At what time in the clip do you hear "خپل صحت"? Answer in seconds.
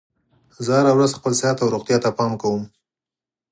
1.15-1.57